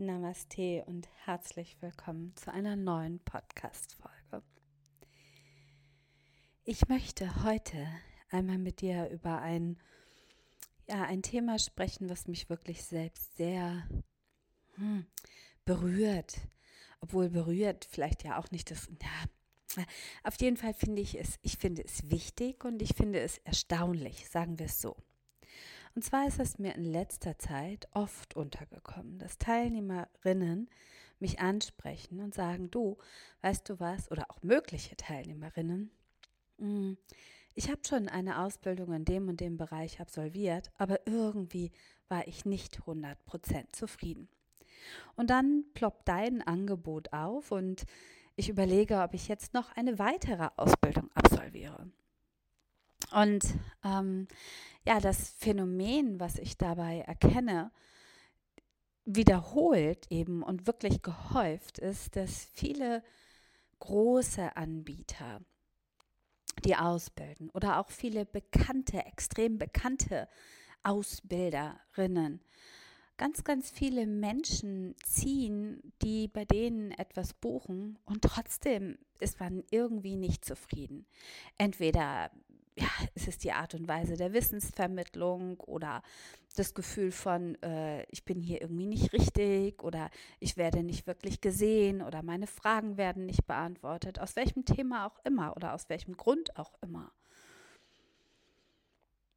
Namaste 0.00 0.82
und 0.86 1.10
herzlich 1.26 1.76
willkommen 1.82 2.34
zu 2.34 2.50
einer 2.50 2.74
neuen 2.74 3.18
Podcast-Folge. 3.18 4.42
Ich 6.64 6.88
möchte 6.88 7.44
heute 7.44 7.86
einmal 8.30 8.56
mit 8.56 8.80
dir 8.80 9.10
über 9.10 9.42
ein, 9.42 9.76
ja, 10.88 11.02
ein 11.02 11.20
Thema 11.20 11.58
sprechen, 11.58 12.08
was 12.08 12.28
mich 12.28 12.48
wirklich 12.48 12.82
selbst 12.82 13.36
sehr 13.36 13.86
hm, 14.76 15.04
berührt. 15.66 16.48
Obwohl 17.02 17.28
berührt 17.28 17.84
vielleicht 17.84 18.24
ja 18.24 18.38
auch 18.38 18.50
nicht 18.50 18.70
das, 18.70 18.88
ja, 19.02 19.84
auf 20.24 20.40
jeden 20.40 20.56
Fall 20.56 20.72
finde 20.72 21.02
ich 21.02 21.20
es, 21.20 21.38
ich 21.42 21.58
finde 21.58 21.84
es 21.84 22.10
wichtig 22.10 22.64
und 22.64 22.80
ich 22.80 22.94
finde 22.94 23.20
es 23.20 23.36
erstaunlich, 23.36 24.30
sagen 24.30 24.58
wir 24.58 24.64
es 24.64 24.80
so. 24.80 24.96
Und 26.00 26.04
zwar 26.04 26.26
ist 26.26 26.40
es 26.40 26.58
mir 26.58 26.74
in 26.76 26.84
letzter 26.84 27.36
Zeit 27.36 27.86
oft 27.92 28.34
untergekommen, 28.34 29.18
dass 29.18 29.36
Teilnehmerinnen 29.36 30.70
mich 31.18 31.40
ansprechen 31.40 32.22
und 32.22 32.32
sagen, 32.32 32.70
du, 32.70 32.96
weißt 33.42 33.68
du 33.68 33.80
was, 33.80 34.10
oder 34.10 34.24
auch 34.30 34.42
mögliche 34.42 34.96
Teilnehmerinnen, 34.96 35.90
hm, 36.56 36.96
ich 37.52 37.68
habe 37.68 37.82
schon 37.86 38.08
eine 38.08 38.40
Ausbildung 38.40 38.94
in 38.94 39.04
dem 39.04 39.28
und 39.28 39.40
dem 39.40 39.58
Bereich 39.58 40.00
absolviert, 40.00 40.70
aber 40.78 41.06
irgendwie 41.06 41.70
war 42.08 42.26
ich 42.26 42.46
nicht 42.46 42.80
100% 42.80 43.66
zufrieden. 43.72 44.30
Und 45.16 45.28
dann 45.28 45.66
ploppt 45.74 46.08
dein 46.08 46.40
Angebot 46.40 47.12
auf 47.12 47.52
und 47.52 47.84
ich 48.36 48.48
überlege, 48.48 49.02
ob 49.02 49.12
ich 49.12 49.28
jetzt 49.28 49.52
noch 49.52 49.76
eine 49.76 49.98
weitere 49.98 50.48
Ausbildung 50.56 51.10
absolviere. 51.12 51.90
Und 53.12 53.44
ähm, 53.84 54.28
ja, 54.86 55.00
das 55.00 55.30
Phänomen, 55.30 56.20
was 56.20 56.38
ich 56.38 56.56
dabei 56.56 57.00
erkenne, 57.00 57.70
wiederholt 59.04 60.06
eben 60.10 60.42
und 60.42 60.66
wirklich 60.66 61.02
gehäuft 61.02 61.78
ist, 61.78 62.16
dass 62.16 62.46
viele 62.52 63.02
große 63.80 64.56
Anbieter 64.56 65.40
die 66.64 66.76
ausbilden 66.76 67.50
oder 67.50 67.78
auch 67.78 67.90
viele 67.90 68.26
bekannte, 68.26 69.04
extrem 69.04 69.58
bekannte 69.58 70.28
Ausbilderinnen. 70.82 72.40
Ganz, 73.16 73.44
ganz 73.44 73.70
viele 73.70 74.06
Menschen 74.06 74.94
ziehen, 75.04 75.92
die 76.02 76.28
bei 76.28 76.44
denen 76.44 76.90
etwas 76.92 77.34
buchen 77.34 77.98
und 78.06 78.22
trotzdem 78.22 78.98
ist 79.18 79.40
man 79.40 79.62
irgendwie 79.70 80.16
nicht 80.16 80.44
zufrieden. 80.44 81.06
Entweder 81.58 82.30
ja, 82.80 82.88
ist 83.14 83.28
es 83.28 83.38
die 83.38 83.52
Art 83.52 83.74
und 83.74 83.88
Weise 83.88 84.16
der 84.16 84.32
Wissensvermittlung 84.32 85.60
oder 85.60 86.02
das 86.56 86.74
Gefühl 86.74 87.12
von, 87.12 87.60
äh, 87.62 88.04
ich 88.10 88.24
bin 88.24 88.40
hier 88.40 88.60
irgendwie 88.60 88.86
nicht 88.86 89.12
richtig 89.12 89.82
oder 89.82 90.10
ich 90.40 90.56
werde 90.56 90.82
nicht 90.82 91.06
wirklich 91.06 91.40
gesehen 91.40 92.02
oder 92.02 92.22
meine 92.22 92.46
Fragen 92.46 92.96
werden 92.96 93.26
nicht 93.26 93.46
beantwortet, 93.46 94.18
aus 94.18 94.34
welchem 94.36 94.64
Thema 94.64 95.06
auch 95.06 95.18
immer 95.24 95.54
oder 95.56 95.74
aus 95.74 95.88
welchem 95.88 96.16
Grund 96.16 96.56
auch 96.56 96.72
immer. 96.80 97.12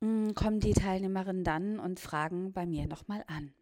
Hm, 0.01 0.33
kommen 0.35 0.59
die 0.59 0.73
Teilnehmerinnen 0.73 1.43
dann 1.43 1.79
und 1.79 1.99
fragen 1.99 2.53
bei 2.53 2.65
mir 2.65 2.87
nochmal 2.87 3.23
an. 3.27 3.53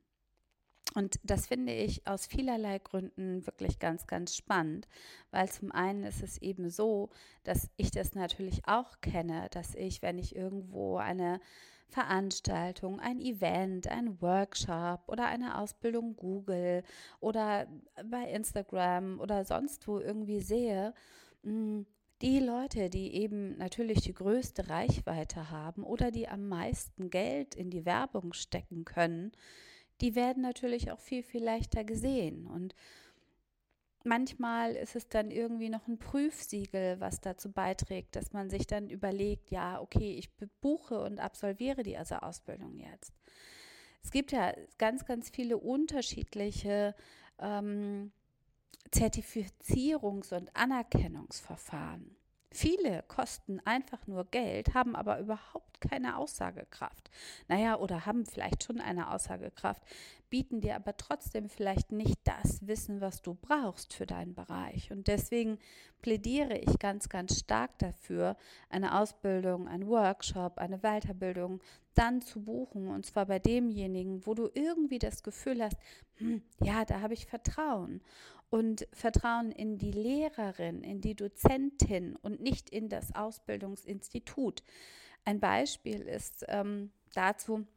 Und 0.93 1.19
das 1.23 1.47
finde 1.47 1.73
ich 1.73 2.05
aus 2.05 2.25
vielerlei 2.25 2.79
Gründen 2.79 3.45
wirklich 3.45 3.79
ganz, 3.79 4.07
ganz 4.07 4.35
spannend, 4.35 4.87
weil 5.31 5.49
zum 5.49 5.71
einen 5.71 6.03
ist 6.03 6.21
es 6.21 6.41
eben 6.41 6.69
so, 6.69 7.09
dass 7.43 7.69
ich 7.77 7.91
das 7.91 8.13
natürlich 8.13 8.67
auch 8.67 8.99
kenne, 8.99 9.47
dass 9.51 9.73
ich, 9.73 10.01
wenn 10.01 10.17
ich 10.17 10.35
irgendwo 10.35 10.97
eine 10.97 11.39
Veranstaltung, 11.87 12.99
ein 12.99 13.19
Event, 13.19 13.87
ein 13.87 14.21
Workshop 14.21 15.01
oder 15.07 15.27
eine 15.27 15.57
Ausbildung 15.57 16.15
Google 16.15 16.83
oder 17.19 17.67
bei 18.09 18.29
Instagram 18.31 19.19
oder 19.19 19.45
sonst 19.45 19.87
wo 19.87 19.99
irgendwie 19.99 20.39
sehe, 20.41 20.93
hm, 21.43 21.85
die 22.21 22.39
Leute, 22.39 22.89
die 22.89 23.15
eben 23.15 23.57
natürlich 23.57 24.01
die 24.01 24.13
größte 24.13 24.69
Reichweite 24.69 25.49
haben 25.49 25.83
oder 25.83 26.11
die 26.11 26.27
am 26.27 26.47
meisten 26.47 27.09
Geld 27.09 27.55
in 27.55 27.71
die 27.71 27.85
Werbung 27.85 28.33
stecken 28.33 28.85
können, 28.85 29.31
die 30.01 30.15
werden 30.15 30.41
natürlich 30.41 30.91
auch 30.91 30.99
viel, 30.99 31.23
viel 31.23 31.43
leichter 31.43 31.83
gesehen. 31.83 32.47
Und 32.47 32.75
manchmal 34.03 34.75
ist 34.75 34.95
es 34.95 35.07
dann 35.07 35.31
irgendwie 35.31 35.69
noch 35.69 35.87
ein 35.87 35.99
Prüfsiegel, 35.99 36.99
was 36.99 37.21
dazu 37.21 37.51
beiträgt, 37.51 38.15
dass 38.15 38.33
man 38.33 38.49
sich 38.49 38.67
dann 38.67 38.89
überlegt, 38.89 39.51
ja, 39.51 39.79
okay, 39.79 40.15
ich 40.17 40.29
buche 40.61 40.99
und 41.01 41.19
absolviere 41.19 41.83
die 41.83 41.97
also 41.97 42.15
Ausbildung 42.15 42.79
jetzt. 42.79 43.13
Es 44.03 44.11
gibt 44.11 44.31
ja 44.31 44.53
ganz, 44.79 45.05
ganz 45.05 45.29
viele 45.29 45.57
unterschiedliche 45.57 46.95
ähm, 47.39 48.11
Zertifizierungs- 48.91 50.35
und 50.35 50.55
Anerkennungsverfahren. 50.55 52.17
Viele 52.53 53.03
kosten 53.07 53.61
einfach 53.63 54.05
nur 54.07 54.25
Geld, 54.25 54.73
haben 54.73 54.95
aber 54.95 55.19
überhaupt 55.19 55.79
keine 55.79 56.17
Aussagekraft. 56.17 57.09
Naja, 57.47 57.77
oder 57.77 58.05
haben 58.05 58.25
vielleicht 58.25 58.65
schon 58.65 58.81
eine 58.81 59.09
Aussagekraft, 59.11 59.81
bieten 60.31 60.61
dir 60.61 60.75
aber 60.75 60.97
trotzdem 60.97 61.49
vielleicht 61.49 61.91
nicht 61.91 62.17
das 62.23 62.65
Wissen, 62.65 63.01
was 63.01 63.21
du 63.21 63.35
brauchst 63.35 63.93
für 63.93 64.07
deinen 64.07 64.33
Bereich. 64.33 64.91
Und 64.91 65.07
deswegen 65.07 65.59
plädiere 66.01 66.57
ich 66.57 66.79
ganz, 66.79 67.09
ganz 67.09 67.37
stark 67.37 67.77
dafür, 67.77 68.37
eine 68.69 68.97
Ausbildung, 68.97 69.67
einen 69.67 69.87
Workshop, 69.87 70.57
eine 70.57 70.79
Weiterbildung 70.79 71.61
dann 71.93 72.21
zu 72.21 72.43
buchen. 72.43 72.87
Und 72.87 73.05
zwar 73.05 73.25
bei 73.25 73.39
demjenigen, 73.39 74.25
wo 74.25 74.33
du 74.33 74.49
irgendwie 74.53 74.99
das 74.99 75.21
Gefühl 75.21 75.61
hast, 75.61 75.77
hm, 76.15 76.41
ja, 76.63 76.85
da 76.85 77.01
habe 77.01 77.13
ich 77.13 77.27
Vertrauen 77.27 78.01
und 78.49 78.87
Vertrauen 78.93 79.51
in 79.51 79.77
die 79.77 79.91
Lehrerin, 79.91 80.81
in 80.81 81.01
die 81.01 81.15
Dozentin 81.15 82.15
und 82.15 82.39
nicht 82.39 82.69
in 82.69 82.87
das 82.87 83.13
Ausbildungsinstitut. 83.13 84.63
Ein 85.25 85.41
Beispiel 85.41 86.01
ist 86.01 86.45
ähm, 86.47 86.91
dazu, 87.13 87.67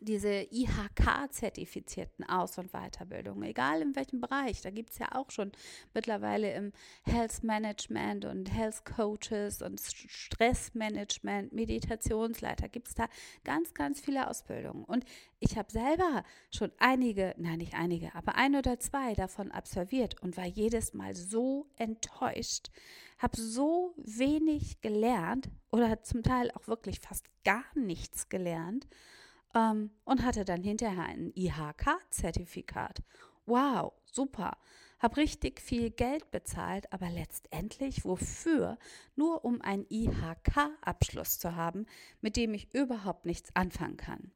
diese 0.00 0.46
IHK-zertifizierten 0.50 2.24
Aus- 2.28 2.58
und 2.58 2.72
Weiterbildungen, 2.72 3.42
egal 3.42 3.82
in 3.82 3.96
welchem 3.96 4.20
Bereich, 4.20 4.60
da 4.62 4.70
gibt 4.70 4.90
es 4.90 4.98
ja 4.98 5.14
auch 5.14 5.30
schon 5.30 5.52
mittlerweile 5.94 6.52
im 6.54 6.72
Health 7.04 7.42
Management 7.42 8.24
und 8.24 8.52
Health 8.52 8.84
Coaches 8.84 9.62
und 9.62 9.80
Stressmanagement, 9.80 11.52
Meditationsleiter, 11.52 12.68
gibt 12.68 12.88
es 12.88 12.94
da 12.94 13.06
ganz, 13.44 13.74
ganz 13.74 14.00
viele 14.00 14.28
Ausbildungen. 14.28 14.84
Und 14.84 15.04
ich 15.38 15.56
habe 15.58 15.70
selber 15.70 16.24
schon 16.50 16.72
einige, 16.78 17.34
nein, 17.36 17.58
nicht 17.58 17.74
einige, 17.74 18.14
aber 18.14 18.36
ein 18.36 18.56
oder 18.56 18.78
zwei 18.80 19.14
davon 19.14 19.50
absolviert 19.50 20.20
und 20.22 20.36
war 20.36 20.46
jedes 20.46 20.94
Mal 20.94 21.14
so 21.14 21.66
enttäuscht, 21.76 22.70
habe 23.18 23.36
so 23.36 23.94
wenig 23.96 24.80
gelernt 24.80 25.48
oder 25.70 26.02
zum 26.02 26.22
Teil 26.22 26.50
auch 26.52 26.68
wirklich 26.68 27.00
fast 27.00 27.26
gar 27.44 27.64
nichts 27.74 28.28
gelernt 28.28 28.86
ähm, 29.56 29.90
und 30.04 30.24
hatte 30.24 30.44
dann 30.44 30.62
hinterher 30.62 31.06
ein 31.06 31.32
IHK-Zertifikat. 31.34 33.02
Wow, 33.46 33.94
super. 34.04 34.58
Hab 34.98 35.16
richtig 35.16 35.60
viel 35.60 35.90
Geld 35.90 36.30
bezahlt, 36.30 36.92
aber 36.92 37.10
letztendlich 37.10 38.04
wofür? 38.04 38.78
Nur 39.14 39.44
um 39.44 39.60
einen 39.60 39.86
IHK-Abschluss 39.88 41.38
zu 41.38 41.54
haben, 41.54 41.86
mit 42.20 42.36
dem 42.36 42.54
ich 42.54 42.72
überhaupt 42.74 43.26
nichts 43.26 43.54
anfangen 43.54 43.96
kann. 43.96 44.32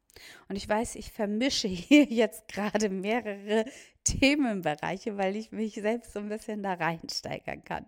Und 0.49 0.57
ich 0.57 0.69
weiß, 0.69 0.97
ich 0.97 1.13
vermische 1.13 1.69
hier 1.69 2.05
jetzt 2.05 2.49
gerade 2.49 2.89
mehrere 2.89 3.65
Themenbereiche, 4.05 5.17
weil 5.17 5.37
ich 5.37 5.51
mich 5.51 5.75
selbst 5.75 6.13
so 6.13 6.19
ein 6.19 6.29
bisschen 6.29 6.63
da 6.63 6.75
reinsteigern 6.75 7.65
kann. 7.65 7.87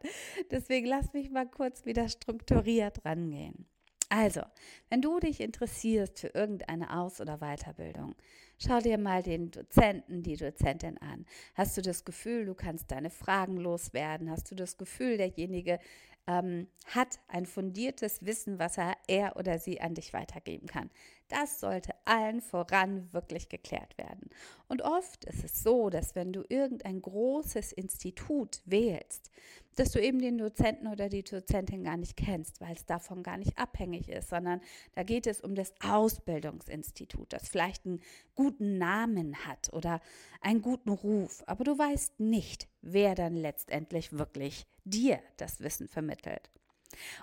Deswegen 0.50 0.86
lass 0.86 1.12
mich 1.12 1.30
mal 1.30 1.46
kurz 1.46 1.84
wieder 1.84 2.08
strukturiert 2.08 3.04
rangehen. 3.04 3.66
Also, 4.14 4.42
wenn 4.90 5.00
du 5.00 5.20
dich 5.20 5.40
interessierst 5.40 6.20
für 6.20 6.26
irgendeine 6.34 6.94
Aus- 6.98 7.18
oder 7.22 7.38
Weiterbildung, 7.38 8.14
schau 8.58 8.78
dir 8.78 8.98
mal 8.98 9.22
den 9.22 9.50
Dozenten, 9.50 10.22
die 10.22 10.36
Dozentin 10.36 10.98
an. 10.98 11.24
Hast 11.54 11.78
du 11.78 11.80
das 11.80 12.04
Gefühl, 12.04 12.44
du 12.44 12.52
kannst 12.52 12.90
deine 12.90 13.08
Fragen 13.08 13.56
loswerden? 13.56 14.30
Hast 14.30 14.50
du 14.50 14.54
das 14.54 14.76
Gefühl, 14.76 15.16
derjenige 15.16 15.78
ähm, 16.26 16.68
hat 16.86 17.18
ein 17.28 17.46
fundiertes 17.46 18.24
Wissen, 18.24 18.58
was 18.58 18.78
er, 18.78 18.96
er 19.08 19.36
oder 19.36 19.58
sie 19.58 19.80
an 19.80 19.94
dich 19.94 20.12
weitergeben 20.12 20.66
kann. 20.66 20.90
Das 21.28 21.60
sollte 21.60 21.94
allen 22.04 22.40
voran 22.40 23.12
wirklich 23.12 23.48
geklärt 23.48 23.96
werden. 23.96 24.28
Und 24.68 24.82
oft 24.82 25.24
ist 25.24 25.44
es 25.44 25.62
so, 25.62 25.88
dass 25.88 26.14
wenn 26.14 26.32
du 26.32 26.44
irgendein 26.48 27.00
großes 27.00 27.72
Institut 27.72 28.60
wählst, 28.66 29.30
dass 29.76 29.92
du 29.92 30.00
eben 30.00 30.18
den 30.18 30.36
Dozenten 30.36 30.86
oder 30.86 31.08
die 31.08 31.22
Dozentin 31.22 31.84
gar 31.84 31.96
nicht 31.96 32.16
kennst, 32.16 32.60
weil 32.60 32.74
es 32.74 32.84
davon 32.84 33.22
gar 33.22 33.38
nicht 33.38 33.56
abhängig 33.56 34.08
ist, 34.10 34.28
sondern 34.28 34.60
da 34.94 35.02
geht 35.02 35.26
es 35.26 35.40
um 35.40 35.54
das 35.54 35.72
Ausbildungsinstitut, 35.82 37.32
das 37.32 37.48
vielleicht 37.48 37.86
einen 37.86 38.00
guten 38.34 38.78
Namen 38.78 39.46
hat 39.46 39.72
oder 39.72 40.00
einen 40.40 40.62
guten 40.62 40.90
Ruf, 40.90 41.42
aber 41.46 41.64
du 41.64 41.76
weißt 41.78 42.20
nicht, 42.20 42.68
wer 42.80 43.14
dann 43.14 43.36
letztendlich 43.36 44.12
wirklich 44.12 44.66
dir 44.84 45.20
das 45.36 45.60
Wissen 45.60 45.88
vermittelt. 45.88 46.50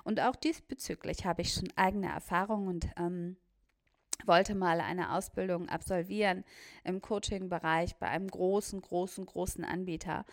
Und 0.04 0.20
auch 0.20 0.36
diesbezüglich 0.36 1.26
habe 1.26 1.42
ich 1.42 1.54
schon 1.54 1.72
eigene 1.76 2.12
Erfahrungen 2.12 2.68
und 2.68 2.90
ähm, 2.98 3.38
wollte 4.26 4.56
mal 4.56 4.82
eine 4.82 5.14
Ausbildung 5.14 5.70
absolvieren 5.70 6.44
im 6.84 7.02
Coaching-Bereich 7.02 7.96
bei 7.98 8.08
einem 8.08 8.28
großen, 8.28 8.82
großen, 8.82 9.26
großen 9.26 9.64
Anbieter 9.64 10.26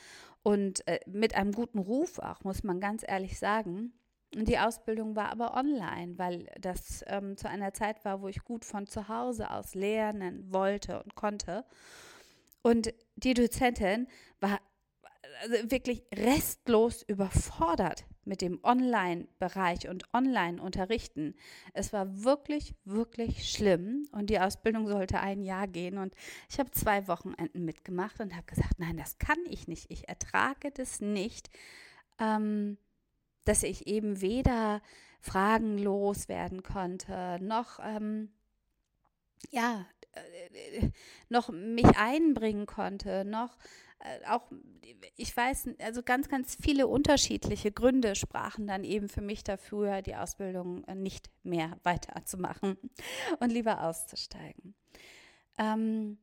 und 0.42 0.86
äh, 0.86 1.00
mit 1.06 1.34
einem 1.34 1.52
guten 1.52 1.78
Ruf 1.78 2.18
auch, 2.18 2.42
muss 2.44 2.62
man 2.62 2.80
ganz 2.80 3.04
ehrlich 3.06 3.38
sagen. 3.38 3.92
Und 4.34 4.48
die 4.48 4.58
Ausbildung 4.58 5.16
war 5.16 5.30
aber 5.30 5.54
online, 5.54 6.18
weil 6.18 6.46
das 6.60 7.04
ähm, 7.06 7.36
zu 7.36 7.48
einer 7.48 7.72
Zeit 7.72 8.04
war, 8.04 8.20
wo 8.20 8.28
ich 8.28 8.44
gut 8.44 8.64
von 8.64 8.86
zu 8.86 9.08
Hause 9.08 9.50
aus 9.50 9.74
lernen 9.74 10.52
wollte 10.52 11.02
und 11.02 11.14
konnte. 11.14 11.64
Und 12.62 12.92
die 13.16 13.34
Dozentin 13.34 14.08
war 14.40 14.60
also 15.42 15.70
wirklich 15.70 16.02
restlos 16.14 17.02
überfordert 17.02 18.04
mit 18.24 18.40
dem 18.40 18.58
Online-Bereich 18.62 19.88
und 19.88 20.04
Online-Unterrichten. 20.12 21.34
Es 21.72 21.92
war 21.92 22.24
wirklich, 22.24 22.74
wirklich 22.84 23.48
schlimm 23.50 24.08
und 24.12 24.30
die 24.30 24.40
Ausbildung 24.40 24.88
sollte 24.88 25.20
ein 25.20 25.42
Jahr 25.42 25.68
gehen 25.68 25.98
und 25.98 26.14
ich 26.50 26.58
habe 26.58 26.70
zwei 26.72 27.06
Wochenenden 27.06 27.64
mitgemacht 27.64 28.20
und 28.20 28.34
habe 28.34 28.46
gesagt, 28.46 28.78
nein, 28.78 28.96
das 28.96 29.18
kann 29.18 29.38
ich 29.48 29.68
nicht. 29.68 29.86
Ich 29.90 30.08
ertrage 30.08 30.72
das 30.72 31.00
nicht, 31.00 31.50
ähm, 32.18 32.78
dass 33.46 33.62
ich 33.62 33.86
eben 33.86 34.20
weder 34.20 34.82
Fragen 35.20 35.78
loswerden 35.78 36.62
konnte, 36.62 37.38
noch 37.40 37.78
ähm, 37.82 38.30
ja, 39.50 39.86
äh, 40.12 40.90
noch 41.28 41.48
mich 41.50 41.96
einbringen 41.96 42.66
konnte, 42.66 43.24
noch 43.24 43.56
äh, 43.98 44.26
auch, 44.28 44.50
ich 45.16 45.36
weiß, 45.36 45.70
also 45.80 46.02
ganz, 46.02 46.28
ganz 46.28 46.56
viele 46.60 46.86
unterschiedliche 46.86 47.72
Gründe 47.72 48.14
sprachen 48.14 48.66
dann 48.66 48.84
eben 48.84 49.08
für 49.08 49.22
mich 49.22 49.42
dafür, 49.42 50.02
die 50.02 50.16
Ausbildung 50.16 50.84
nicht 50.94 51.30
mehr 51.42 51.78
weiterzumachen 51.82 52.76
und 53.40 53.50
lieber 53.50 53.82
auszusteigen. 53.82 54.74
Ähm, 55.58 56.18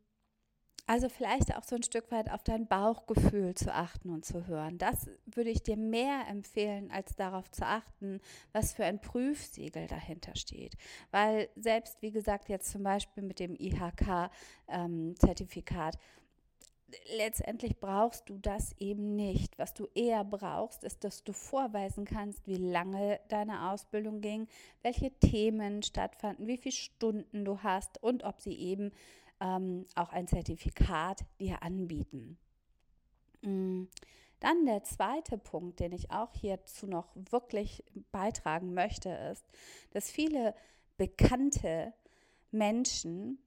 also 0.86 1.08
vielleicht 1.08 1.56
auch 1.56 1.64
so 1.64 1.78
ein 1.78 1.84
Stück 1.84 2.12
weit 2.12 2.30
auf 2.30 2.44
dein 2.44 2.68
Bauchgefühl 2.68 3.56
zu 3.56 3.74
achten 3.74 4.10
und 4.10 4.26
zu 4.26 4.48
hören. 4.48 4.78
Das 4.78 5.10
würde 5.26 5.50
ich 5.50 5.64
dir 5.64 5.78
mehr 5.78 6.28
empfehlen, 6.30 6.92
als 6.92 7.16
darauf 7.16 7.50
zu 7.52 7.66
achten, 7.66 8.20
was 8.52 8.74
für 8.74 8.84
ein 8.84 9.00
Prüfsiegel 9.00 9.88
dahinter 9.88 10.36
steht. 10.36 10.76
Weil 11.12 11.48
selbst, 11.56 12.02
wie 12.02 12.12
gesagt, 12.12 12.50
jetzt 12.50 12.70
zum 12.70 12.84
Beispiel 12.84 13.24
mit 13.24 13.40
dem 13.40 13.56
IHK-Zertifikat, 13.56 15.96
ähm, 15.96 16.02
letztendlich 17.16 17.80
brauchst 17.80 18.30
du 18.30 18.38
das 18.38 18.76
eben 18.78 19.16
nicht. 19.16 19.58
Was 19.58 19.74
du 19.74 19.88
eher 19.96 20.26
brauchst, 20.26 20.84
ist, 20.84 21.06
dass 21.06 21.24
du 21.24 21.34
vorweisen 21.34 22.06
kannst, 22.06 22.46
wie 22.46 22.58
lange 22.58 23.20
deine 23.30 23.72
Ausbildung 23.72 24.22
ging, 24.22 24.48
welche 24.82 25.12
Themen 25.12 25.82
stattfanden, 25.82 26.46
wie 26.48 26.58
viele 26.58 26.74
Stunden 26.74 27.46
du 27.46 27.64
hast 27.64 28.04
und 28.04 28.24
ob 28.24 28.42
sie 28.42 28.54
eben 28.54 28.92
ähm, 29.40 29.86
auch 29.96 30.10
ein 30.10 30.28
Zertifikat 30.28 31.26
dir 31.40 31.62
anbieten. 31.64 32.38
Mm. 33.42 33.84
Dann 34.40 34.66
der 34.66 34.84
zweite 34.84 35.38
Punkt, 35.38 35.80
den 35.80 35.94
ich 35.94 36.12
auch 36.12 36.34
hierzu 36.34 36.86
noch 36.86 37.08
wirklich 37.16 37.82
beitragen 38.12 38.74
möchte, 38.74 39.10
ist, 39.10 39.46
dass 39.92 40.12
viele 40.12 40.54
bekannte 40.98 41.94
Menschen 42.52 43.40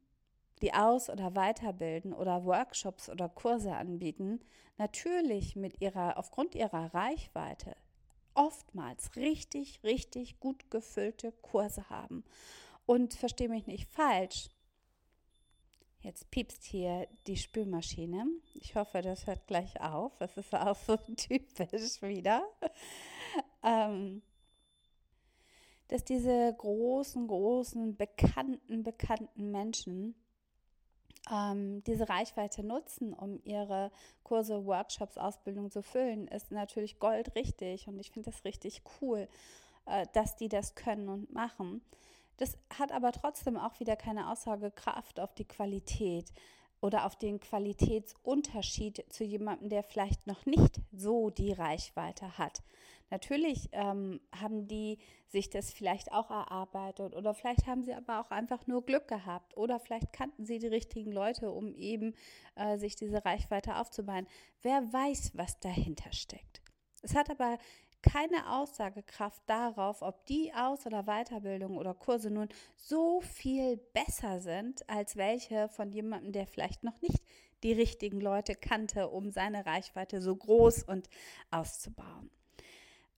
die 0.63 0.73
aus- 0.73 1.11
oder 1.11 1.35
weiterbilden 1.35 2.13
oder 2.13 2.45
Workshops 2.45 3.09
oder 3.09 3.29
Kurse 3.29 3.75
anbieten, 3.75 4.41
natürlich 4.79 5.57
mit 5.57 5.81
ihrer, 5.81 6.19
aufgrund 6.19 6.55
ihrer 6.55 6.95
Reichweite 6.95 7.77
oftmals 8.35 9.17
richtig, 9.17 9.83
richtig 9.83 10.41
gut 10.41 10.71
gefüllte 10.71 11.33
Kurse 11.43 11.89
haben. 11.89 12.25
Und 12.85 13.15
verstehe 13.15 13.49
mich 13.49 13.67
nicht 13.67 13.89
falsch, 13.89 14.49
Jetzt 16.07 16.31
piepst 16.31 16.63
hier 16.63 17.09
die 17.27 17.37
Spülmaschine. 17.37 18.29
Ich 18.55 18.77
hoffe, 18.77 19.03
das 19.03 19.27
hört 19.27 19.45
gleich 19.49 19.81
auf. 19.81 20.17
Das 20.19 20.37
ist 20.37 20.55
auch 20.55 20.77
so 20.77 20.97
typisch 21.17 22.01
wieder. 22.01 22.45
Ähm, 23.65 24.23
dass 25.89 26.05
diese 26.05 26.55
großen, 26.57 27.27
großen, 27.27 27.97
bekannten, 27.97 28.85
bekannten 28.85 29.51
Menschen 29.51 30.15
ähm, 31.29 31.83
diese 31.83 32.09
Reichweite 32.09 32.63
nutzen, 32.63 33.13
um 33.13 33.41
ihre 33.43 33.91
Kurse, 34.23 34.65
Workshops, 34.65 35.19
Ausbildung 35.19 35.73
zu 35.73 35.83
füllen, 35.83 36.29
ist 36.29 36.53
natürlich 36.53 37.01
goldrichtig 37.01 37.89
und 37.89 37.99
ich 37.99 38.13
finde 38.13 38.31
das 38.31 38.45
richtig 38.45 38.83
cool, 39.01 39.27
äh, 39.87 40.07
dass 40.13 40.37
die 40.37 40.49
das 40.49 40.77
können 40.77 41.09
und 41.09 41.33
machen. 41.33 41.83
Das 42.37 42.59
hat 42.79 42.93
aber 42.93 43.13
trotzdem 43.13 43.57
auch 43.57 43.81
wieder 43.81 43.97
keine 43.97 44.31
Aussagekraft 44.31 45.21
auf 45.21 45.35
die 45.35 45.47
Qualität 45.47 46.33
oder 46.81 47.07
auf 47.07 47.17
den 47.17 47.41
Qualitätsunterschied 47.41 49.05
zu 49.09 49.25
jemandem, 49.25 49.71
der 49.71 49.83
vielleicht 49.83 50.27
noch 50.27 50.45
nicht 50.45 50.81
so 50.93 51.31
die 51.31 51.53
Reichweite 51.53 52.39
hat. 52.39 52.63
Natürlich 53.11 53.69
ähm, 53.73 54.21
haben 54.39 54.67
die 54.67 54.99
sich 55.29 55.49
das 55.49 55.73
vielleicht 55.73 56.13
auch 56.13 56.31
erarbeitet 56.31 57.15
oder 57.15 57.35
vielleicht 57.35 57.67
haben 57.67 57.85
sie 57.85 57.95
aber 57.95 58.21
auch 58.21 58.31
einfach 58.31 58.67
nur 58.67 58.85
Glück 58.85 59.07
gehabt 59.09 59.57
oder 59.57 59.79
vielleicht 59.79 60.13
kannten 60.13 60.45
sie 60.45 60.59
die 60.59 60.67
richtigen 60.67 61.13
Leute, 61.13 61.51
um 61.51 61.75
eben 61.77 62.15
äh, 62.57 62.79
sich 62.79 62.97
diese 62.97 63.25
Reichweite 63.25 63.77
aufzubauen. 63.77 64.27
Wer 64.63 64.93
weiß, 64.93 65.33
was 65.35 65.61
dahinter 65.61 66.13
steckt. 66.13 66.61
Es 67.03 67.15
hat 67.15 67.31
aber 67.31 67.59
keine 68.11 68.53
Aussagekraft 68.53 69.43
darauf, 69.47 70.03
ob 70.03 70.25
die 70.27 70.53
Aus- 70.55 70.87
oder 70.87 71.05
Weiterbildung 71.05 71.77
oder 71.77 71.95
Kurse 71.95 72.31
nun 72.31 72.49
so 72.77 73.21
viel 73.21 73.77
besser 73.77 74.41
sind 74.41 74.89
als 74.89 75.17
welche 75.17 75.69
von 75.69 75.93
jemandem, 75.93 76.33
der 76.33 76.47
vielleicht 76.47 76.85
noch 76.85 77.01
nicht 77.01 77.23
die 77.63 77.73
richtigen 77.73 78.21
Leute 78.21 78.55
kannte, 78.55 79.09
um 79.09 79.31
seine 79.31 79.67
Reichweite 79.67 80.21
so 80.21 80.37
groß 80.37 80.85
und 80.85 81.09
auszubauen. 81.51 82.31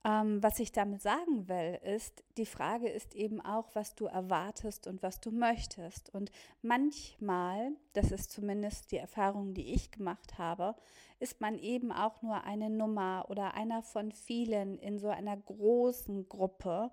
Ähm, 0.08 0.42
was 0.42 0.58
ich 0.58 0.72
damit 0.72 1.02
sagen 1.02 1.48
will, 1.48 1.78
ist, 1.84 2.24
die 2.38 2.46
Frage 2.46 2.88
ist 2.88 3.14
eben 3.14 3.42
auch, 3.42 3.74
was 3.74 3.94
du 3.94 4.06
erwartest 4.06 4.86
und 4.86 5.02
was 5.02 5.20
du 5.20 5.30
möchtest. 5.30 6.14
Und 6.14 6.30
manchmal, 6.62 7.72
das 7.92 8.10
ist 8.10 8.32
zumindest 8.32 8.90
die 8.90 8.96
Erfahrung, 8.96 9.52
die 9.52 9.74
ich 9.74 9.90
gemacht 9.90 10.38
habe, 10.38 10.74
ist 11.20 11.42
man 11.42 11.58
eben 11.58 11.92
auch 11.92 12.22
nur 12.22 12.44
eine 12.44 12.70
Nummer 12.70 13.26
oder 13.28 13.52
einer 13.52 13.82
von 13.82 14.10
vielen 14.10 14.78
in 14.78 14.98
so 14.98 15.08
einer 15.08 15.36
großen 15.36 16.26
Gruppe. 16.26 16.90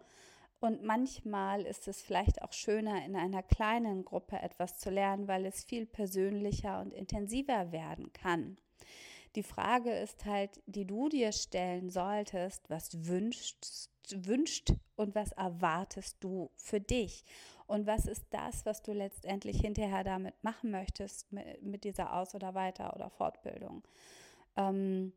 Und 0.60 0.84
manchmal 0.84 1.62
ist 1.62 1.88
es 1.88 2.02
vielleicht 2.02 2.42
auch 2.42 2.52
schöner, 2.52 3.06
in 3.06 3.16
einer 3.16 3.44
kleinen 3.44 4.04
Gruppe 4.04 4.42
etwas 4.42 4.78
zu 4.78 4.90
lernen, 4.90 5.30
weil 5.30 5.46
es 5.46 5.64
viel 5.64 5.86
persönlicher 5.86 6.82
und 6.82 6.92
intensiver 6.92 7.72
werden 7.72 8.12
kann. 8.12 8.58
Die 9.36 9.44
Frage 9.44 9.92
ist 9.92 10.26
halt, 10.26 10.62
die 10.66 10.86
du 10.86 11.10
dir 11.10 11.32
stellen 11.32 11.90
solltest, 11.90 12.70
was 12.70 13.06
wünschst, 13.06 13.90
wünscht 14.12 14.74
und 14.96 15.14
was 15.14 15.32
erwartest 15.34 16.18
du 16.22 16.52
für 16.56 16.80
dich? 16.80 17.26
Und 17.68 17.88
was 17.88 18.06
ist 18.06 18.26
das, 18.30 18.66
was 18.66 18.82
du 18.82 18.94
letztendlich 18.94 19.60
hinterher 19.60 20.04
damit 20.04 20.36
machen 20.44 20.72
möchtest, 20.72 21.32
mit, 21.32 21.64
mit 21.64 21.84
dieser 21.84 22.14
Aus- 22.14 22.36
oder 22.36 22.54
Weiter- 22.54 22.96
oder 22.96 23.10
Fortbildung? 23.10 23.84
Ähm, 24.56 25.12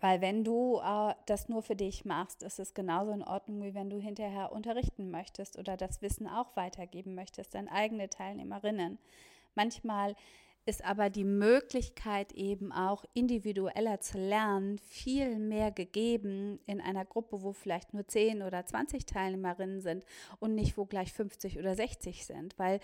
weil 0.00 0.20
wenn 0.20 0.42
du 0.42 0.80
äh, 0.80 1.14
das 1.26 1.48
nur 1.48 1.62
für 1.62 1.76
dich 1.76 2.04
machst, 2.04 2.42
ist 2.42 2.58
es 2.58 2.74
genauso 2.74 3.12
in 3.12 3.22
Ordnung, 3.22 3.62
wie 3.62 3.74
wenn 3.74 3.90
du 3.90 3.98
hinterher 3.98 4.50
unterrichten 4.50 5.10
möchtest 5.10 5.58
oder 5.58 5.76
das 5.76 6.02
Wissen 6.02 6.26
auch 6.26 6.56
weitergeben 6.56 7.14
möchtest, 7.14 7.54
deine 7.54 7.70
eigene 7.70 8.08
Teilnehmerinnen. 8.08 8.98
Manchmal 9.54 10.16
ist 10.64 10.84
aber 10.84 11.10
die 11.10 11.24
Möglichkeit 11.24 12.32
eben 12.32 12.72
auch 12.72 13.04
individueller 13.14 14.00
zu 14.00 14.18
lernen 14.18 14.78
viel 14.78 15.38
mehr 15.38 15.72
gegeben 15.72 16.60
in 16.66 16.80
einer 16.80 17.04
Gruppe, 17.04 17.42
wo 17.42 17.52
vielleicht 17.52 17.94
nur 17.94 18.06
10 18.06 18.42
oder 18.42 18.64
20 18.64 19.06
Teilnehmerinnen 19.06 19.80
sind 19.80 20.04
und 20.38 20.54
nicht 20.54 20.76
wo 20.76 20.84
gleich 20.84 21.12
50 21.12 21.58
oder 21.58 21.74
60 21.74 22.24
sind, 22.24 22.58
weil 22.58 22.80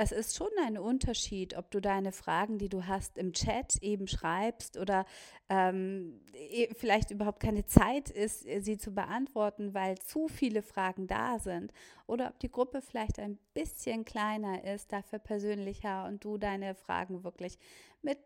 es 0.00 0.12
ist 0.12 0.36
schon 0.36 0.50
ein 0.64 0.78
Unterschied, 0.78 1.56
ob 1.56 1.72
du 1.72 1.80
deine 1.80 2.12
Fragen, 2.12 2.56
die 2.56 2.68
du 2.68 2.86
hast, 2.86 3.18
im 3.18 3.32
Chat 3.32 3.82
eben 3.82 4.06
schreibst 4.06 4.78
oder 4.78 5.04
ähm, 5.48 6.20
e, 6.34 6.72
vielleicht 6.72 7.10
überhaupt 7.10 7.40
keine 7.40 7.66
Zeit 7.66 8.08
ist, 8.08 8.46
sie 8.60 8.78
zu 8.78 8.94
beantworten, 8.94 9.74
weil 9.74 9.98
zu 9.98 10.28
viele 10.28 10.62
Fragen 10.62 11.08
da 11.08 11.40
sind. 11.40 11.72
Oder 12.06 12.28
ob 12.28 12.38
die 12.38 12.50
Gruppe 12.50 12.80
vielleicht 12.80 13.18
ein 13.18 13.38
bisschen 13.54 14.04
kleiner 14.04 14.62
ist, 14.72 14.92
dafür 14.92 15.18
persönlicher 15.18 16.06
und 16.06 16.24
du 16.24 16.38
deine 16.38 16.76
Fragen 16.76 17.24
wirklich 17.24 17.58
mit 18.00 18.18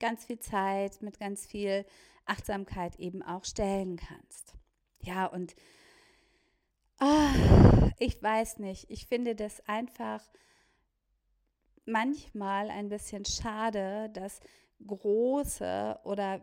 ganz 0.00 0.24
viel 0.24 0.40
Zeit, 0.40 1.00
mit 1.00 1.20
ganz 1.20 1.46
viel 1.46 1.86
Achtsamkeit 2.24 2.96
eben 2.98 3.22
auch 3.22 3.44
stellen 3.44 3.96
kannst. 3.96 4.54
Ja, 4.98 5.26
und 5.26 5.54
oh, 7.00 7.88
ich 8.00 8.20
weiß 8.20 8.58
nicht, 8.58 8.90
ich 8.90 9.06
finde 9.06 9.36
das 9.36 9.60
einfach 9.68 10.20
manchmal 11.90 12.70
ein 12.70 12.88
bisschen 12.88 13.24
schade, 13.24 14.10
dass 14.12 14.40
große 14.86 15.98
oder 16.04 16.40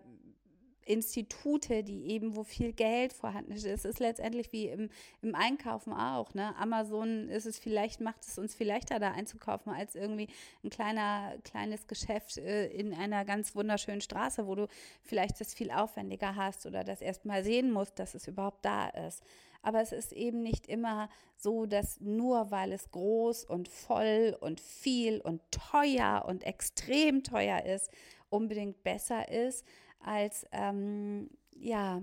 Institute, 0.87 1.83
die 1.83 2.07
eben, 2.07 2.35
wo 2.35 2.43
viel 2.43 2.73
Geld 2.73 3.13
vorhanden 3.13 3.51
ist. 3.51 3.65
Es 3.65 3.85
ist 3.85 3.99
letztendlich 3.99 4.51
wie 4.51 4.67
im, 4.67 4.89
im 5.21 5.35
Einkaufen 5.35 5.93
auch. 5.93 6.33
Ne? 6.33 6.55
Amazon 6.57 7.29
ist 7.29 7.45
es 7.45 7.59
vielleicht, 7.59 8.01
macht 8.01 8.23
es 8.23 8.37
uns 8.37 8.55
viel 8.55 8.67
leichter, 8.67 8.99
da 8.99 9.11
einzukaufen, 9.11 9.71
als 9.71 9.95
irgendwie 9.95 10.27
ein 10.63 10.69
kleiner, 10.69 11.35
kleines 11.43 11.87
Geschäft 11.87 12.37
äh, 12.37 12.67
in 12.67 12.93
einer 12.93 13.25
ganz 13.25 13.55
wunderschönen 13.55 14.01
Straße, 14.01 14.47
wo 14.47 14.55
du 14.55 14.67
vielleicht 15.01 15.39
das 15.41 15.53
viel 15.53 15.71
aufwendiger 15.71 16.35
hast 16.35 16.65
oder 16.65 16.83
das 16.83 17.01
erstmal 17.01 17.43
sehen 17.43 17.71
musst, 17.71 17.99
dass 17.99 18.15
es 18.15 18.27
überhaupt 18.27 18.63
da 18.63 18.87
ist. 18.89 19.23
Aber 19.61 19.81
es 19.81 19.91
ist 19.91 20.13
eben 20.13 20.43
nicht 20.43 20.67
immer 20.67 21.09
so, 21.35 21.65
dass 21.65 21.99
nur 21.99 22.51
weil 22.51 22.71
es 22.71 22.89
groß 22.91 23.43
und 23.43 23.67
voll 23.67 24.37
und 24.39 24.61
viel 24.61 25.19
und 25.19 25.41
teuer 25.51 26.23
und 26.25 26.45
extrem 26.45 27.23
teuer 27.23 27.65
ist, 27.65 27.91
unbedingt 28.29 28.83
besser 28.83 29.29
ist 29.29 29.65
als 30.07 30.45
ähm, 30.51 31.29
ja 31.55 32.01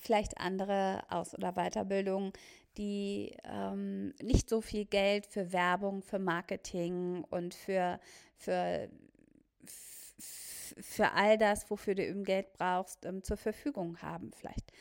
vielleicht 0.00 0.38
andere 0.38 1.02
Aus- 1.08 1.34
oder 1.34 1.52
Weiterbildungen, 1.52 2.32
die 2.76 3.36
ähm, 3.44 4.14
nicht 4.22 4.48
so 4.48 4.60
viel 4.60 4.84
Geld 4.84 5.26
für 5.26 5.52
Werbung, 5.52 6.02
für 6.02 6.18
Marketing 6.18 7.24
und 7.30 7.54
für, 7.54 7.98
für, 8.36 8.88
für 9.66 11.12
all 11.12 11.38
das, 11.38 11.68
wofür 11.70 11.94
du 11.94 12.06
eben 12.06 12.24
Geld 12.24 12.52
brauchst, 12.52 13.04
ähm, 13.04 13.22
zur 13.24 13.36
Verfügung 13.36 14.00
haben 14.00 14.30
vielleicht. 14.32 14.72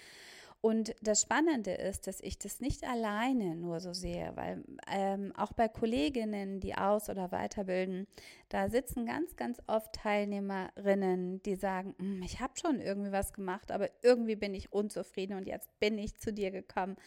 Und 0.60 0.96
das 1.02 1.22
Spannende 1.22 1.72
ist, 1.72 2.08
dass 2.08 2.20
ich 2.20 2.40
das 2.40 2.60
nicht 2.60 2.84
alleine 2.84 3.56
nur 3.56 3.80
so 3.80 3.94
sehe, 3.94 4.32
weil 4.36 4.64
ähm, 4.92 5.32
auch 5.38 5.54
bei 5.54 5.68
Kolleginnen, 5.68 6.60
die 6.60 6.76
aus- 6.76 7.10
oder 7.10 7.32
weiterbilden, 7.32 8.08
da 8.50 8.68
sitzen 8.70 9.06
ganz, 9.06 9.36
ganz 9.36 9.62
oft 9.68 9.94
Teilnehmerinnen, 9.94 11.44
die 11.44 11.56
sagen, 11.56 11.94
hm, 12.00 12.24
ich 12.24 12.40
habe 12.40 12.54
schon 12.60 12.82
irgendwie 12.82 13.12
was 13.12 13.34
gemacht, 13.34 13.72
aber 13.72 13.90
irgendwie 14.02 14.36
bin 14.36 14.56
ich 14.56 14.74
unzufrieden 14.74 15.38
und 15.38 15.48
jetzt 15.48 15.70
bin 15.80 15.98
ich 16.00 16.18
zu 16.18 16.34
dir 16.34 16.50
gekommen. 16.50 16.98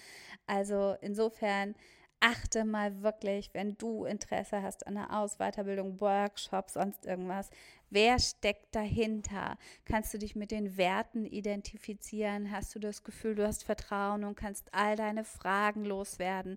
Also 0.47 0.95
insofern 1.01 1.75
achte 2.21 2.65
mal 2.65 3.03
wirklich, 3.03 3.51
wenn 3.55 3.77
du 3.77 4.05
Interesse 4.05 4.63
hast 4.63 4.87
an 4.87 4.97
einer 4.97 5.19
Aus-, 5.19 5.39
Weiterbildung, 5.39 6.01
Workshop, 6.01 6.71
sonst 6.71 7.07
irgendwas, 7.07 7.51
wer 7.89 8.19
steckt 8.19 8.75
dahinter? 8.75 9.57
Kannst 9.85 10.15
du 10.15 10.19
dich 10.19 10.37
mit 10.37 10.51
den 10.51 10.77
Werten 10.77 11.25
identifizieren? 11.25 12.51
Hast 12.51 12.75
du 12.75 12.79
das 12.79 13.03
Gefühl, 13.03 13.35
du 13.35 13.47
hast 13.47 13.65
Vertrauen 13.65 14.25
und 14.25 14.37
kannst 14.37 14.73
all 14.73 14.97
deine 14.97 15.25
Fragen 15.25 15.85
loswerden? 15.85 16.57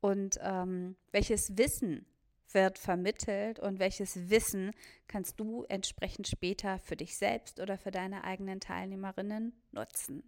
Und 0.00 0.38
ähm, 0.42 0.96
welches 1.12 1.58
Wissen 1.58 2.06
wird 2.52 2.78
vermittelt 2.78 3.58
und 3.58 3.78
welches 3.78 4.30
Wissen 4.30 4.72
kannst 5.08 5.38
du 5.38 5.64
entsprechend 5.68 6.26
später 6.26 6.78
für 6.78 6.96
dich 6.96 7.16
selbst 7.16 7.60
oder 7.60 7.78
für 7.78 7.90
deine 7.90 8.24
eigenen 8.24 8.60
Teilnehmerinnen 8.60 9.52
nutzen? 9.72 10.22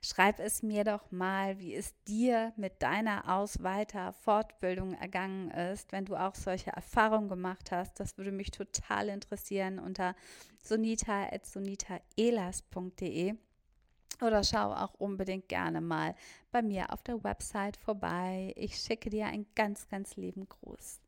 Schreib 0.00 0.38
es 0.38 0.62
mir 0.62 0.84
doch 0.84 1.10
mal, 1.10 1.58
wie 1.58 1.74
es 1.74 1.92
dir 2.04 2.52
mit 2.56 2.80
deiner 2.82 3.28
Aus-, 3.28 3.60
Weiter-, 3.62 4.12
Fortbildung 4.12 4.94
ergangen 4.94 5.50
ist, 5.50 5.90
wenn 5.90 6.04
du 6.04 6.14
auch 6.14 6.36
solche 6.36 6.70
Erfahrungen 6.70 7.28
gemacht 7.28 7.72
hast. 7.72 7.98
Das 7.98 8.16
würde 8.16 8.30
mich 8.30 8.52
total 8.52 9.08
interessieren 9.08 9.80
unter 9.80 10.14
sonita.sonitaelas.de 10.62 13.34
oder 14.20 14.44
schau 14.44 14.72
auch 14.72 14.94
unbedingt 14.94 15.48
gerne 15.48 15.80
mal 15.80 16.14
bei 16.50 16.62
mir 16.62 16.92
auf 16.92 17.02
der 17.02 17.24
Website 17.24 17.76
vorbei. 17.76 18.52
Ich 18.56 18.76
schicke 18.76 19.10
dir 19.10 19.26
einen 19.26 19.46
ganz, 19.54 19.88
ganz 19.88 20.16
lieben 20.16 20.48
Gruß. 20.48 21.00